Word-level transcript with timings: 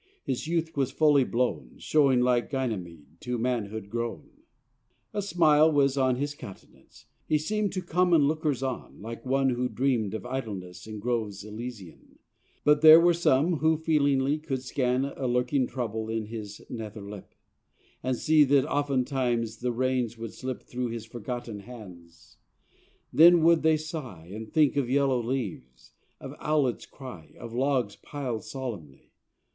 His 0.23 0.47
youth 0.47 0.75
was 0.75 0.89
fully 0.91 1.23
blown, 1.23 1.75
Showing 1.77 2.21
like 2.21 2.49
Ganymede 2.49 3.19
to 3.19 3.37
manhood 3.37 3.91
grown; 3.91 4.31
"A 5.13 5.21
smile 5.21 5.71
was 5.71 5.95
on 5.95 6.15
his 6.15 6.33
countenance; 6.33 7.05
he 7.27 7.37
seem'd 7.37 7.71
To 7.73 7.83
common 7.83 8.23
lookers 8.27 8.63
on 8.63 8.99
like 8.99 9.23
one 9.27 9.51
who 9.51 9.69
dream'd 9.69 10.15
Of 10.15 10.25
idleness 10.25 10.87
in 10.87 10.97
groves 10.97 11.43
Elysian; 11.43 12.17
But 12.63 12.81
there 12.81 12.99
were 12.99 13.13
some 13.13 13.57
who 13.57 13.77
feelingly 13.77 14.39
could 14.39 14.63
scan 14.63 15.05
A 15.05 15.27
lurking 15.27 15.67
trouble 15.67 16.09
in 16.09 16.25
his 16.25 16.63
nether 16.67 17.07
lip, 17.07 17.35
And 18.01 18.17
see 18.17 18.43
that 18.45 18.65
oftentimes 18.65 19.57
the 19.57 19.71
reins 19.71 20.17
would 20.17 20.33
slip 20.33 20.63
Through 20.63 20.87
his 20.87 21.05
forgotten 21.05 21.59
hands: 21.59 22.37
then 23.13 23.43
would 23.43 23.61
they 23.61 23.77
sigh, 23.77 24.31
And 24.33 24.51
think 24.51 24.77
of 24.77 24.89
yellow 24.89 25.21
leaves, 25.21 25.91
of 26.19 26.33
owlets' 26.39 26.87
cry, 26.87 27.35
Of 27.39 27.53
logs 27.53 27.97
piled 27.97 28.43
solemnly. 28.43 29.11